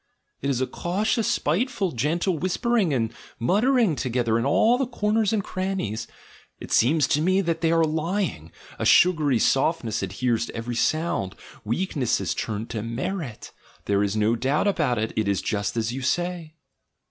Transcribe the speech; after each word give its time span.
It 0.41 0.49
is 0.49 0.61
a 0.61 0.65
cautious, 0.65 1.27
spiteful, 1.27 1.91
gentle 1.91 2.39
whispering 2.39 2.91
and 2.91 3.13
muttering 3.37 3.95
together 3.95 4.39
in 4.39 4.47
all 4.47 4.79
the 4.79 4.87
corners 4.87 5.31
and 5.31 5.43
crannies. 5.43 6.07
It 6.59 6.71
seems 6.71 7.05
to 7.09 7.21
me 7.21 7.39
that 7.41 7.61
they 7.61 7.71
are 7.71 7.83
lying; 7.83 8.51
a 8.79 8.83
sugary 8.83 9.37
softness 9.37 10.01
adheres 10.01 10.47
to 10.47 10.55
every 10.55 10.75
sound. 10.75 11.35
Weak 11.63 11.95
ness 11.95 12.19
is 12.19 12.33
turned 12.33 12.71
to 12.71 12.81
merit, 12.81 13.51
there 13.85 14.01
is 14.01 14.15
no 14.15 14.35
doubt 14.35 14.67
about 14.67 14.97
it— 14.97 15.13
it 15.15 15.27
is 15.27 15.39
just 15.39 15.77
as 15.77 15.91
ycu 15.91 16.03
say." 16.03 16.55